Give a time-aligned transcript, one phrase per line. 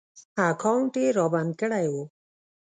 [0.49, 1.95] اکاونټ ېې رابند کړی و